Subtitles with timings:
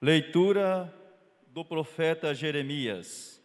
[0.00, 0.94] Leitura
[1.46, 3.42] do profeta Jeremias.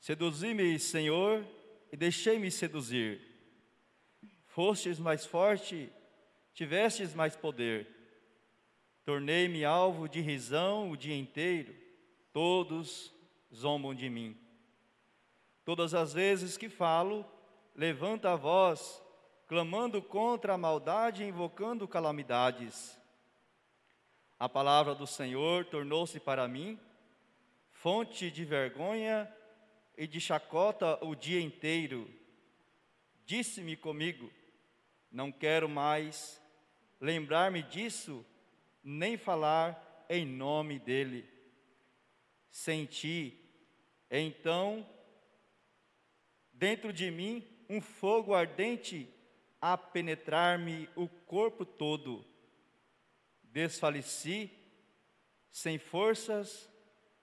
[0.00, 1.46] Seduzi-me, Senhor,
[1.92, 3.20] e deixei-me seduzir.
[4.46, 5.92] Fostes mais forte,
[6.54, 7.86] tivestes mais poder.
[9.04, 11.74] Tornei-me alvo de risão o dia inteiro,
[12.32, 13.12] todos
[13.54, 14.34] zombam de mim.
[15.62, 17.22] Todas as vezes que falo,
[17.76, 19.02] levanta a voz,
[19.46, 22.98] clamando contra a maldade e invocando calamidades.
[24.38, 26.78] A palavra do Senhor tornou-se para mim
[27.70, 29.30] fonte de vergonha
[29.96, 32.10] e de chacota o dia inteiro.
[33.24, 34.30] Disse-me comigo:
[35.10, 36.40] Não quero mais
[37.00, 38.24] lembrar-me disso,
[38.82, 41.28] nem falar em nome dele.
[42.50, 43.38] Senti,
[44.10, 44.86] então,
[46.52, 49.08] dentro de mim, um fogo ardente
[49.60, 52.33] a penetrar-me o corpo todo
[53.54, 54.50] desfaleci,
[55.48, 56.68] sem forças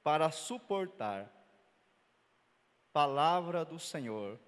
[0.02, 1.30] para suportar.
[2.94, 4.39] Palavra do Senhor.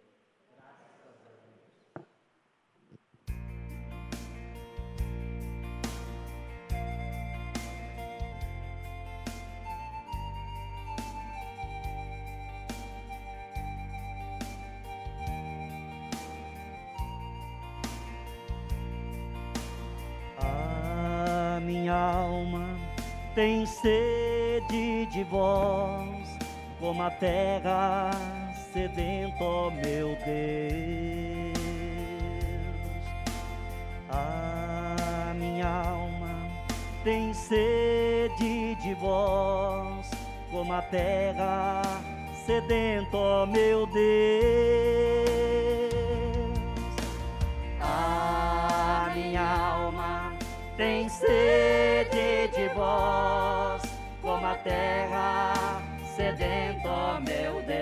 [23.36, 26.38] Tem sede de vós,
[26.80, 28.12] como a terra
[28.72, 31.54] sedenta, ó meu Deus.
[34.10, 36.48] A minha alma
[37.04, 40.12] tem sede de vós,
[40.52, 41.82] como a terra
[42.46, 44.04] sedenta, ó meu Deus.
[47.82, 50.34] A minha alma
[50.78, 51.53] tem sede
[54.64, 55.82] terra
[56.16, 57.78] sedenta, ó meu Deus.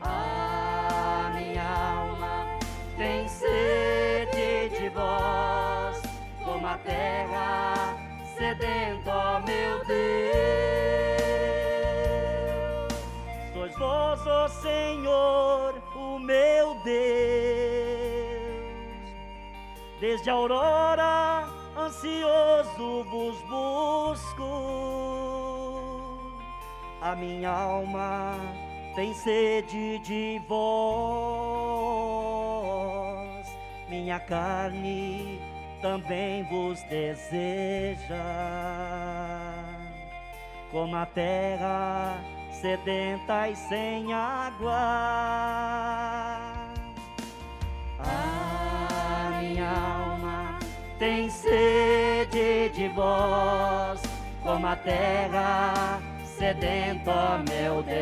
[0.00, 2.46] A minha alma
[2.96, 6.02] tem sede de vós,
[6.44, 7.96] como a terra
[8.36, 10.02] sedenta, ó meu Deus.
[13.52, 17.22] Sois vós, ó Senhor, o meu Deus
[20.02, 21.31] Desde a aurora,
[22.02, 24.42] ansioso vos busco.
[27.00, 28.34] A minha alma
[28.94, 30.62] tem sede de vós.
[33.88, 35.40] Minha carne
[35.80, 38.02] também vos deseja.
[40.70, 42.18] Como a terra
[42.50, 44.72] sedenta e sem água.
[51.02, 54.00] Tem sede de vós,
[54.40, 57.96] como a terra sedenta, meu Deus.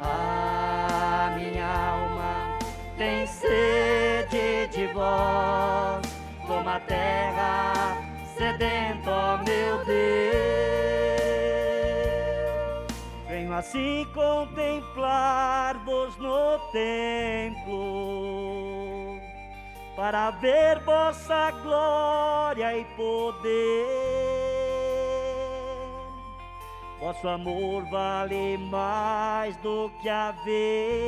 [0.00, 2.58] A minha alma
[2.98, 6.02] tem sede de vós,
[6.44, 7.98] como a terra
[8.36, 10.60] sedenta, meu Deus
[13.50, 18.59] venho assim contemplar-vos no templo,
[20.00, 23.86] para ver vossa glória e poder.
[26.98, 31.02] Vosso amor vale mais do que a vida,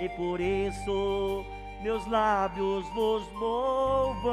[0.00, 1.46] e por isso
[1.80, 4.32] meus lábios vos louvam.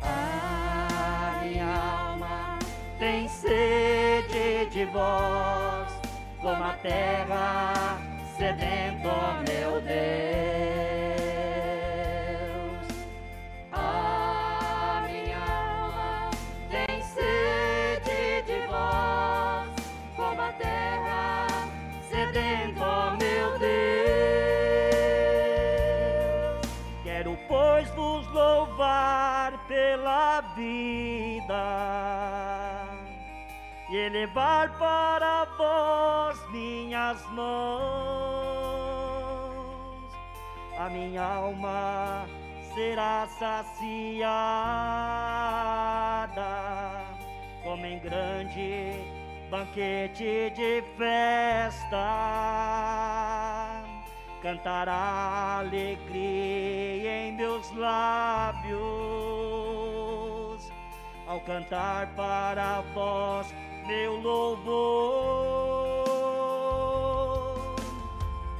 [0.00, 2.56] A minha
[3.00, 5.92] tem sede de vós,
[6.40, 8.05] como a terra
[8.36, 9.96] sedenta, ó meu Deus.
[13.72, 16.30] A minha alma
[16.70, 19.70] tem sede de vós,
[20.16, 21.46] como a terra
[22.10, 23.76] sedenta, ó meu Deus.
[27.02, 31.64] Quero, pois, vos louvar pela vida
[33.88, 37.46] e elevar para vós minhas mãos.
[40.78, 42.26] A minha alma
[42.74, 43.64] será saciada,
[47.64, 48.92] como em grande
[49.50, 51.96] banquete de festa.
[54.42, 58.76] Cantará alegria em meus lábios,
[61.26, 63.52] ao cantar para vós
[63.86, 64.66] meu louvor.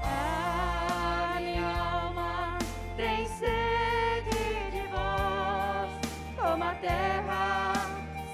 [0.00, 2.58] A minha alma
[2.96, 5.90] tem sede de vós,
[6.36, 7.72] como a terra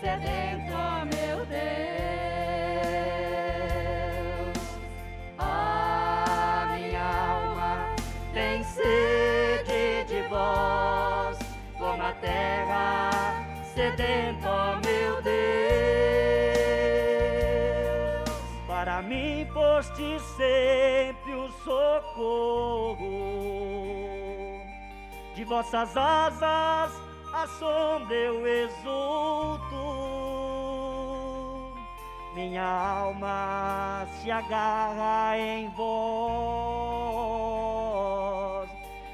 [0.00, 1.62] sedenta, ó meu Deus.
[5.38, 7.73] A minha alma
[8.35, 11.38] tem sede de vós,
[11.79, 13.11] como a terra
[13.75, 14.42] sedenta.
[18.93, 22.99] Para mim foste sempre o socorro,
[25.35, 26.93] de vossas asas
[27.33, 29.65] a sombra eu exulto.
[32.35, 35.88] Minha alma se agarra em vós,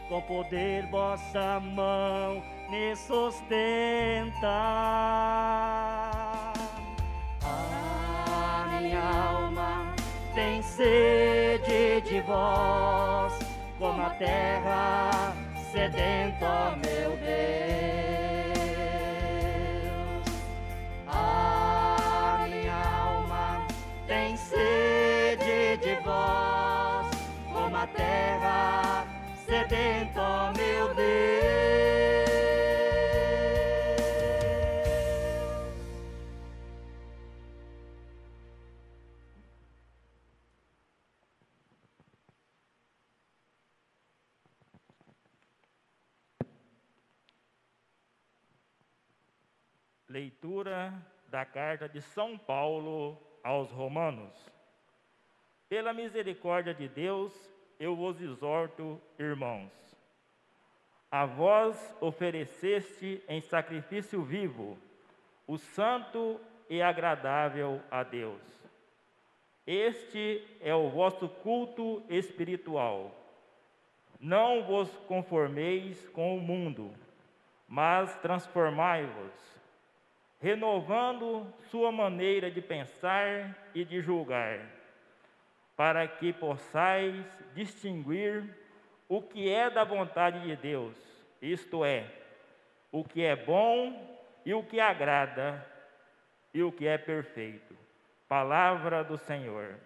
[0.09, 4.49] com poder vossa mão me sustenta.
[7.45, 9.38] A minha alma
[10.39, 13.37] tem sede de vós,
[13.77, 15.35] como a terra
[15.73, 17.59] sedenta, meu Deus.
[21.09, 23.67] A minha alma
[24.07, 27.11] tem sede de vós,
[27.53, 29.05] como a terra
[29.45, 32.28] sedenta, meu Deus.
[50.09, 50.95] Leitura
[51.29, 54.33] da carta de São Paulo aos Romanos.
[55.69, 57.31] Pela misericórdia de Deus,
[57.79, 59.71] eu vos exorto, irmãos.
[61.11, 64.79] A vós ofereceste em sacrifício vivo,
[65.47, 66.41] o santo
[66.71, 68.41] e agradável a Deus.
[69.67, 73.15] Este é o vosso culto espiritual.
[74.19, 76.95] Não vos conformeis com o mundo,
[77.69, 79.58] mas transformai-vos
[80.41, 84.61] renovando sua maneira de pensar e de julgar,
[85.77, 87.25] para que possais
[87.55, 88.57] distinguir
[89.09, 90.97] o que é da vontade de Deus,
[91.43, 92.11] isto é,
[92.93, 95.67] o que é bom e o que agrada
[96.53, 97.77] e o que é perfeito.
[98.29, 99.79] Palavra do Senhor.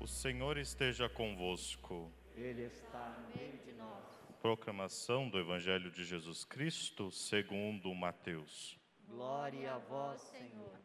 [0.00, 2.10] O Senhor esteja convosco.
[2.34, 4.02] Ele está no meio de nós.
[4.40, 8.79] Proclamação do Evangelho de Jesus Cristo segundo Mateus.
[9.10, 10.78] Glória a vós, Senhor.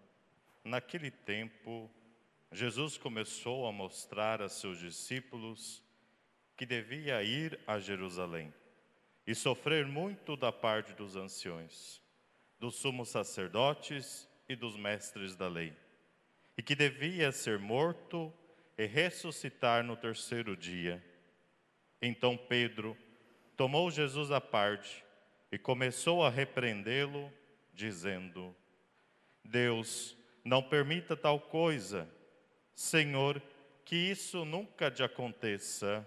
[0.64, 1.90] Naquele tempo,
[2.52, 5.84] Jesus começou a mostrar a seus discípulos
[6.58, 8.52] que devia ir a Jerusalém
[9.28, 12.02] e sofrer muito da parte dos anciões,
[12.60, 15.76] dos sumos sacerdotes e dos mestres da lei,
[16.58, 18.34] e que devia ser morto
[18.76, 21.04] e ressuscitar no terceiro dia.
[22.02, 22.98] Então Pedro
[23.56, 25.06] tomou Jesus à parte
[25.52, 27.32] e começou a repreendê-lo
[27.76, 28.56] dizendo:
[29.44, 32.10] Deus, não permita tal coisa.
[32.74, 33.42] Senhor,
[33.84, 36.06] que isso nunca te aconteça.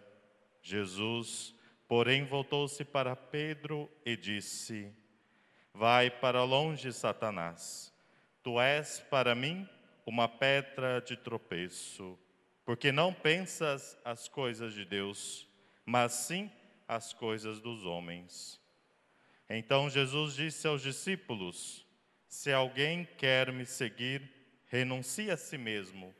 [0.62, 1.54] Jesus,
[1.86, 4.92] porém, voltou-se para Pedro e disse:
[5.72, 7.94] Vai para longe, Satanás.
[8.42, 9.68] Tu és para mim
[10.06, 12.18] uma pedra de tropeço,
[12.64, 15.46] porque não pensas as coisas de Deus,
[15.84, 16.50] mas sim
[16.86, 18.57] as coisas dos homens.
[19.48, 21.86] Então Jesus disse aos discípulos:
[22.26, 24.22] Se alguém quer me seguir,
[24.66, 26.14] renuncie a si mesmo,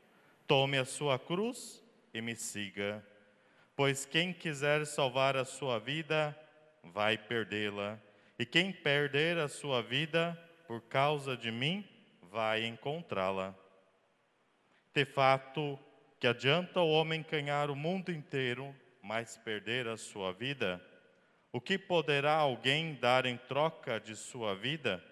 [0.47, 1.83] tome a sua cruz
[2.13, 3.05] e me siga.
[3.75, 6.37] Pois quem quiser salvar a sua vida,
[6.83, 7.99] vai perdê-la,
[8.37, 11.87] e quem perder a sua vida por causa de mim,
[12.31, 13.55] vai encontrá-la.
[14.93, 15.79] De fato,
[16.19, 20.83] que adianta o homem ganhar o mundo inteiro, mas perder a sua vida?
[21.51, 25.03] O que poderá alguém dar em troca de sua vida?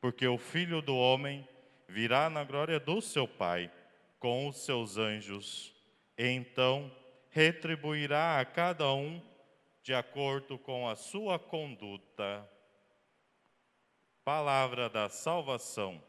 [0.00, 1.48] Porque o filho do homem
[1.88, 3.70] virá na glória do seu Pai
[4.18, 5.74] com os seus anjos,
[6.16, 6.90] e então
[7.30, 9.22] retribuirá a cada um
[9.82, 12.48] de acordo com a sua conduta.
[14.24, 16.02] Palavra da salvação.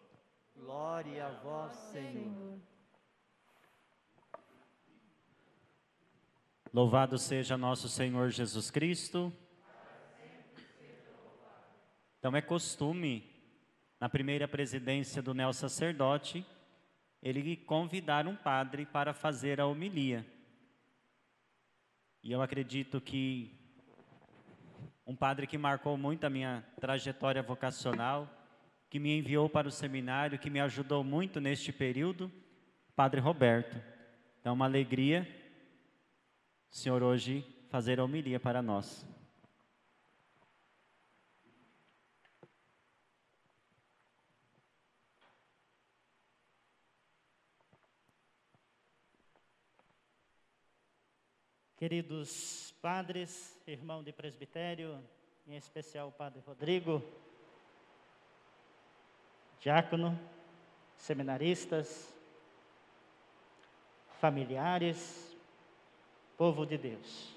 [0.56, 2.58] Glória a vós, Senhor.
[6.75, 9.32] Louvado seja nosso Senhor Jesus Cristo.
[12.20, 13.24] Então é costume,
[13.98, 16.46] na primeira presidência do neo sacerdote,
[17.24, 20.25] ele convidar um padre para fazer a homilia.
[22.22, 23.58] E eu acredito que
[25.08, 28.29] um padre que marcou muito a minha trajetória vocacional,
[28.89, 32.29] que me enviou para o seminário, que me ajudou muito neste período,
[32.98, 33.82] Padre Roberto.
[34.41, 35.25] Então, uma alegria
[36.70, 39.06] Senhor hoje fazer a homilia para nós.
[51.78, 55.04] Queridos padres, irmão de presbitério,
[55.46, 57.04] em especial o Padre Rodrigo,
[59.60, 60.18] diácono,
[60.96, 62.12] seminaristas,
[64.22, 65.35] familiares,
[66.38, 67.34] povo de Deus.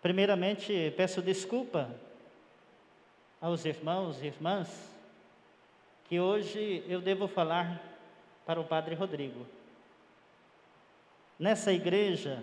[0.00, 1.90] Primeiramente, peço desculpa
[3.40, 4.90] aos irmãos e irmãs
[6.08, 7.80] que hoje eu devo falar
[8.44, 9.46] para o Padre Rodrigo.
[11.38, 12.42] Nessa igreja,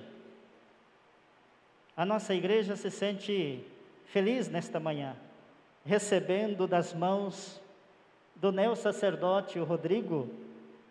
[1.95, 3.63] a nossa igreja se sente
[4.05, 5.15] feliz nesta manhã,
[5.85, 7.61] recebendo das mãos
[8.35, 10.29] do neo sacerdote o Rodrigo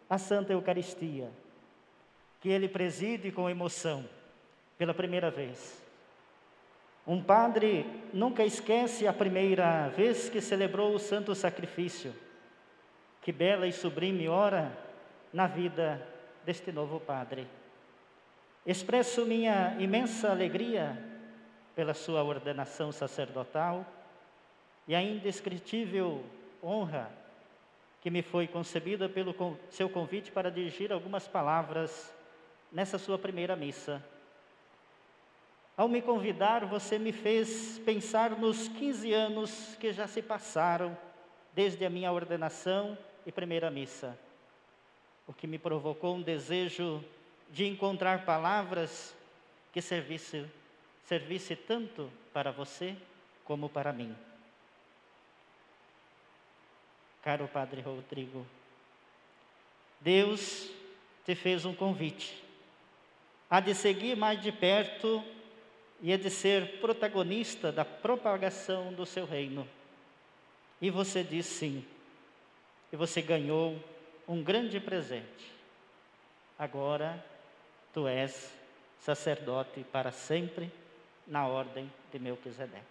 [0.08, 1.30] a Santa Eucaristia,
[2.40, 4.08] que ele preside com emoção
[4.76, 5.82] pela primeira vez.
[7.06, 12.14] Um padre nunca esquece a primeira vez que celebrou o santo sacrifício.
[13.22, 14.70] Que bela e sublime hora
[15.32, 16.06] na vida
[16.44, 17.46] deste novo padre.
[18.64, 21.02] Expresso minha imensa alegria
[21.74, 23.86] pela sua ordenação sacerdotal
[24.86, 26.24] e a indescritível
[26.62, 27.10] honra
[28.00, 29.34] que me foi concebida pelo
[29.70, 32.12] seu convite para dirigir algumas palavras
[32.70, 34.04] nessa sua primeira missa.
[35.76, 40.96] Ao me convidar, você me fez pensar nos 15 anos que já se passaram
[41.54, 44.18] desde a minha ordenação e primeira missa,
[45.26, 47.04] o que me provocou um desejo
[47.50, 49.14] de encontrar palavras
[49.72, 50.46] que servisse,
[51.04, 52.96] servisse tanto para você
[53.44, 54.16] como para mim.
[57.22, 58.46] Caro Padre Rodrigo,
[60.00, 60.70] Deus
[61.24, 62.47] te fez um convite.
[63.50, 65.24] Há de seguir mais de perto
[66.00, 69.66] e há de ser protagonista da propagação do seu reino.
[70.80, 71.84] E você disse sim.
[72.92, 73.82] E você ganhou
[74.26, 75.52] um grande presente.
[76.58, 77.24] Agora
[77.92, 78.52] tu és
[79.00, 80.70] sacerdote para sempre
[81.26, 82.84] na ordem de Melquisedeque,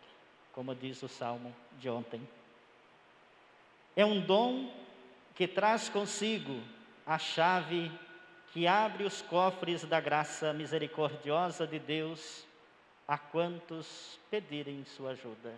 [0.53, 2.21] como diz o salmo de ontem.
[3.95, 4.71] É um dom
[5.35, 6.61] que traz consigo
[7.05, 7.91] a chave
[8.57, 12.43] que abre os cofres da graça misericordiosa de Deus
[13.07, 15.53] a quantos pedirem sua ajuda.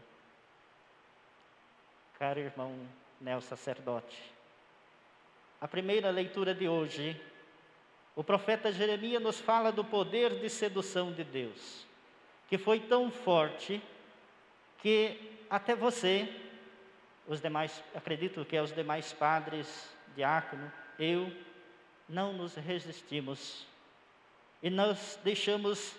[2.19, 2.75] Caro irmão
[3.21, 4.21] Nel sacerdote,
[5.61, 7.17] a primeira leitura de hoje
[8.17, 11.87] o profeta Jeremias nos fala do poder de sedução de Deus,
[12.49, 13.81] que foi tão forte
[14.79, 16.27] que até você,
[17.25, 21.31] os demais, acredito que é os demais padres, diácono, eu,
[22.09, 23.65] não nos resistimos
[24.61, 25.95] e nós deixamos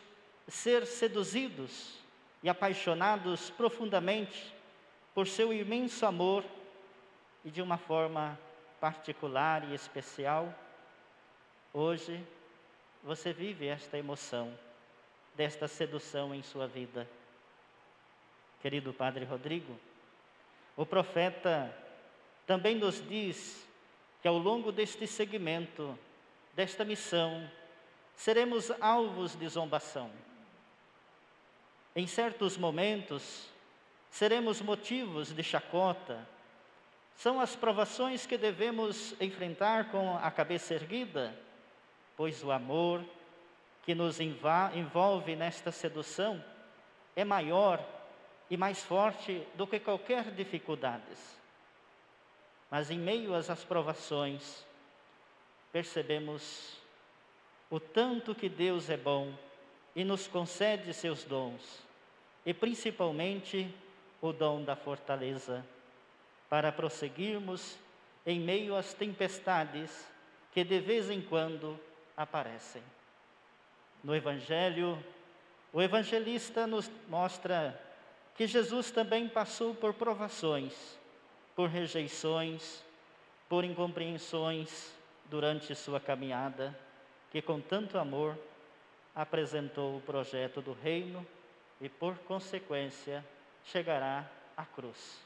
[0.49, 1.95] ser seduzidos
[2.43, 4.55] e apaixonados profundamente
[5.14, 6.45] por seu imenso amor
[7.45, 8.38] e de uma forma
[8.81, 10.52] particular e especial
[11.73, 12.21] Hoje,
[13.05, 14.52] você vive esta emoção,
[15.37, 17.09] desta sedução em sua vida.
[18.61, 19.79] Querido Padre Rodrigo,
[20.76, 21.73] o profeta
[22.45, 23.64] também nos diz
[24.21, 25.99] que ao longo deste segmento,
[26.55, 27.50] desta missão,
[28.15, 30.11] seremos alvos de zombação.
[31.95, 33.49] Em certos momentos,
[34.11, 36.27] seremos motivos de chacota.
[37.15, 41.37] São as provações que devemos enfrentar com a cabeça erguida
[42.21, 43.03] pois o amor
[43.83, 46.45] que nos envolve nesta sedução
[47.17, 47.83] é maior
[48.50, 51.39] e mais forte do que qualquer dificuldades.
[52.71, 54.65] Mas em meio às provações,
[55.73, 56.77] percebemos
[57.69, 59.33] o tanto que Deus é bom
[59.95, 61.83] e nos concede seus dons,
[62.47, 63.73] e principalmente
[64.21, 65.65] o dom da fortaleza,
[66.49, 67.77] para prosseguirmos
[68.25, 70.07] em meio às tempestades
[70.53, 71.79] que de vez em quando
[72.17, 72.83] aparecem.
[74.03, 75.03] No Evangelho,
[75.73, 77.81] o evangelista nos mostra
[78.35, 80.99] que Jesus também passou por provações,
[81.54, 82.83] por rejeições,
[83.49, 84.95] por incompreensões
[85.26, 86.78] durante sua caminhada,
[87.30, 88.37] que com tanto amor
[89.14, 91.26] apresentou o projeto do reino
[91.80, 93.25] e, por consequência,
[93.64, 95.19] chegará à cruz.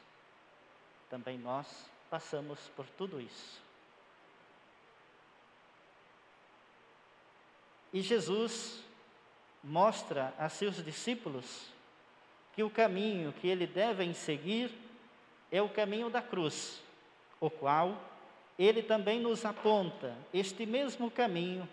[1.09, 3.63] Também nós passamos por tudo isso.
[7.93, 8.83] E Jesus
[9.63, 11.69] mostra a seus discípulos
[12.53, 14.71] que o caminho que ele devem seguir
[15.55, 16.81] é o caminho da cruz,
[17.39, 17.97] o qual
[18.57, 21.67] ele também nos aponta este mesmo caminho.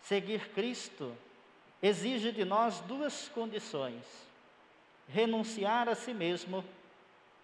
[0.00, 1.16] Seguir Cristo
[1.82, 4.04] exige de nós duas condições:
[5.08, 6.64] renunciar a si mesmo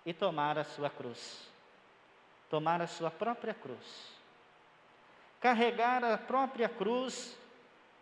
[0.04, 1.48] e tomar a sua cruz.
[2.48, 4.16] Tomar a sua própria cruz.
[5.40, 7.36] Carregar a própria cruz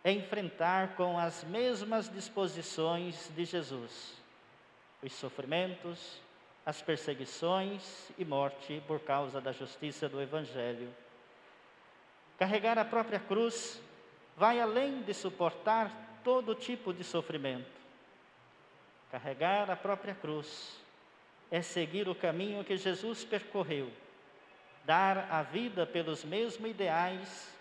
[0.03, 4.13] é enfrentar com as mesmas disposições de Jesus.
[5.01, 6.24] os sofrimentos,
[6.65, 10.89] as perseguições e morte por causa da justiça do Evangelho.
[12.39, 13.79] Carregar a própria cruz
[14.35, 15.91] vai além de suportar
[16.23, 17.69] todo tipo de sofrimento.
[19.11, 20.75] Carregar a própria cruz
[21.51, 23.91] é seguir o caminho que Jesus percorreu,
[24.83, 27.53] dar a vida pelos mesmos ideais,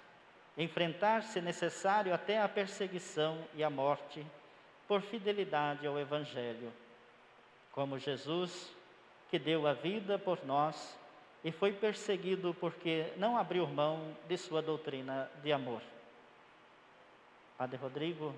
[0.57, 4.27] enfrentar, se necessário, até a perseguição e a morte,
[4.89, 6.73] por fidelidade ao Evangelho.
[7.71, 8.74] Como Jesus,
[9.35, 10.97] que deu a vida por nós
[11.43, 15.83] e foi perseguido porque não abriu mão de sua doutrina de amor.
[17.59, 18.33] Padre Rodrigo,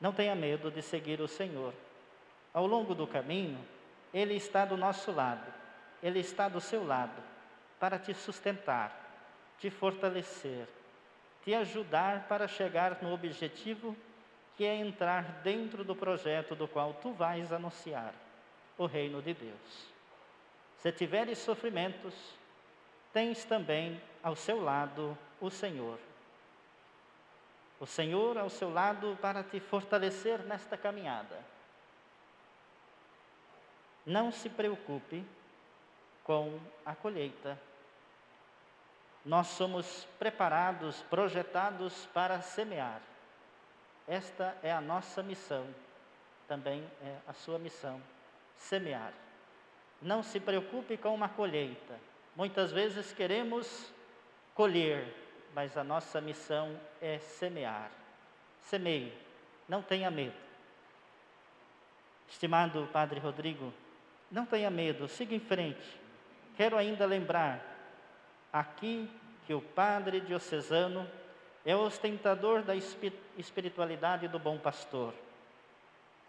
[0.00, 1.74] não tenha medo de seguir o Senhor.
[2.54, 3.58] Ao longo do caminho,
[4.14, 5.52] Ele está do nosso lado,
[6.02, 7.22] Ele está do seu lado,
[7.78, 8.90] para te sustentar,
[9.58, 10.66] te fortalecer,
[11.44, 13.94] te ajudar para chegar no objetivo
[14.56, 18.14] que é entrar dentro do projeto do qual tu vais anunciar
[18.78, 19.92] o reino de Deus.
[20.78, 22.14] Se tiveres sofrimentos,
[23.12, 25.98] tens também ao seu lado o Senhor
[27.84, 31.38] o Senhor ao seu lado para te fortalecer nesta caminhada.
[34.06, 35.24] Não se preocupe
[36.22, 37.60] com a colheita.
[39.24, 43.02] Nós somos preparados, projetados para semear.
[44.08, 45.66] Esta é a nossa missão,
[46.46, 48.00] também é a sua missão,
[48.56, 49.12] semear.
[50.00, 51.98] Não se preocupe com uma colheita.
[52.36, 53.92] Muitas vezes queremos
[54.54, 55.06] colher,
[55.54, 57.90] mas a nossa missão é semear.
[58.62, 59.12] Semeie,
[59.68, 60.34] não tenha medo.
[62.28, 63.72] Estimado Padre Rodrigo,
[64.30, 66.00] não tenha medo, siga em frente.
[66.56, 67.62] Quero ainda lembrar
[68.52, 69.08] aqui
[69.46, 71.08] que o Padre Diocesano
[71.64, 72.74] é ostentador da
[73.38, 75.14] espiritualidade do bom pastor,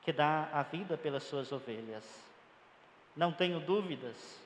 [0.06, 2.06] que dá a vida pelas suas ovelhas.
[3.16, 4.40] Não tenho dúvidas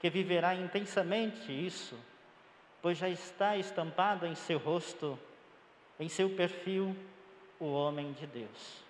[0.00, 1.96] que viverá intensamente isso
[2.84, 5.18] pois já está estampado em seu rosto,
[5.98, 6.94] em seu perfil,
[7.58, 8.84] o homem de Deus.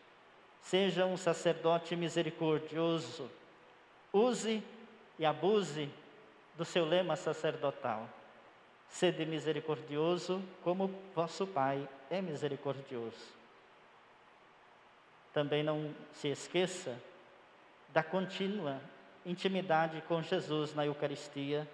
[0.60, 3.30] Seja um sacerdote misericordioso,
[4.12, 4.60] use
[5.16, 5.88] e abuse
[6.58, 8.08] do seu lema sacerdotal.
[8.88, 13.43] Sede misericordioso, como vosso Pai é misericordioso.
[15.34, 16.98] Também não se esqueça
[17.90, 18.80] da contínua
[19.26, 21.68] intimidade com Jesus na Eucaristia,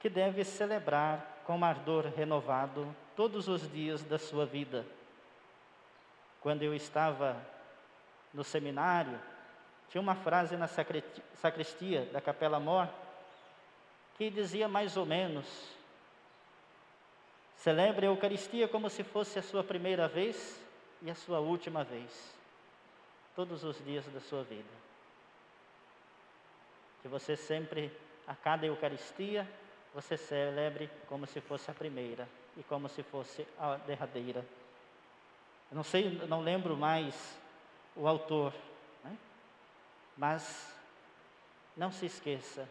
[0.00, 4.86] que deve celebrar com ardor renovado todos os dias da sua vida.
[6.40, 7.36] Quando eu estava
[8.32, 9.18] no seminário,
[9.90, 12.88] tinha uma frase na sacristia da Capela Mor
[14.16, 15.46] que dizia mais ou menos:
[17.56, 20.60] Celebre a Eucaristia como se fosse a sua primeira vez
[21.00, 22.34] e a sua última vez,
[23.34, 24.82] todos os dias da sua vida.
[27.00, 27.90] Que você sempre,
[28.26, 29.48] a cada Eucaristia,
[29.94, 34.44] você celebre como se fosse a primeira e como se fosse a derradeira.
[35.70, 37.38] Eu não sei, não lembro mais
[37.96, 38.52] o autor,
[39.04, 39.16] né?
[40.16, 40.74] mas
[41.76, 42.68] não se esqueça,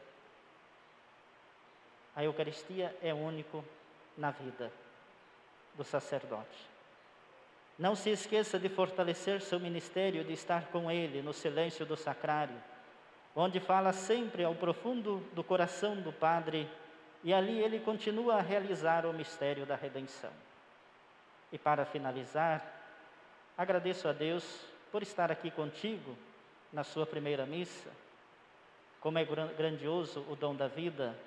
[2.15, 3.63] a Eucaristia é único
[4.17, 4.71] na vida
[5.75, 6.69] do sacerdote.
[7.77, 12.55] Não se esqueça de fortalecer seu ministério, de estar com ele no silêncio do sacrário,
[13.35, 16.69] onde fala sempre ao profundo do coração do Padre
[17.23, 20.31] e ali ele continua a realizar o mistério da redenção.
[21.51, 22.63] E para finalizar,
[23.57, 24.43] agradeço a Deus
[24.91, 26.17] por estar aqui contigo
[26.73, 27.89] na sua primeira missa.
[28.99, 31.17] Como é grandioso o dom da vida,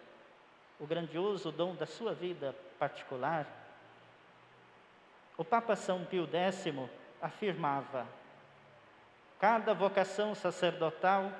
[0.81, 3.47] o grandioso dom da sua vida particular.
[5.37, 6.65] O Papa São Pio X
[7.21, 8.07] afirmava:
[9.39, 11.33] cada vocação sacerdotal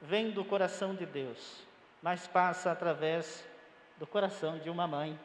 [0.00, 1.66] vem do coração de Deus,
[2.00, 3.44] mas passa através
[3.98, 5.18] do coração de uma mãe.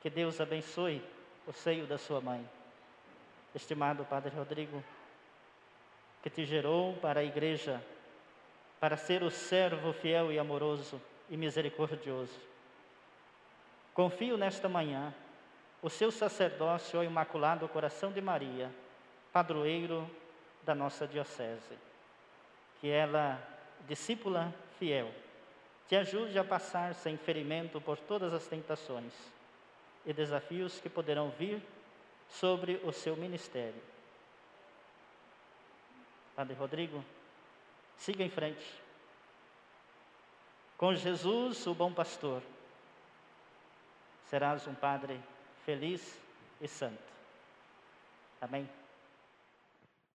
[0.00, 1.04] Que Deus abençoe
[1.46, 2.48] o seio da sua mãe.
[3.54, 4.82] Estimado Padre Rodrigo,
[6.22, 7.82] que te gerou para a igreja,
[8.78, 12.47] para ser o servo fiel e amoroso e misericordioso.
[13.98, 15.12] Confio nesta manhã
[15.82, 18.70] o seu sacerdócio ao Imaculado Coração de Maria,
[19.32, 20.08] padroeiro
[20.62, 21.76] da nossa Diocese.
[22.80, 23.42] Que ela,
[23.88, 25.12] discípula fiel,
[25.88, 29.12] te ajude a passar sem ferimento por todas as tentações
[30.06, 31.60] e desafios que poderão vir
[32.28, 33.82] sobre o seu ministério.
[36.36, 37.04] Padre Rodrigo,
[37.96, 38.80] siga em frente.
[40.76, 42.40] Com Jesus, o bom pastor,
[44.28, 45.20] serás um padre
[45.64, 46.18] feliz
[46.60, 46.98] e santo.
[48.40, 48.68] Amém?